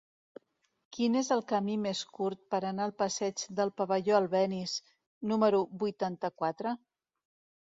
Quin 0.95 1.17
és 1.19 1.27
el 1.35 1.43
camí 1.51 1.75
més 1.81 2.01
curt 2.19 2.41
per 2.53 2.61
anar 2.69 2.87
al 2.89 2.95
passeig 3.03 3.43
del 3.61 3.73
Pavelló 3.83 4.17
Albéniz 4.21 4.75
número 5.35 5.61
vuitanta-quatre? 5.85 6.75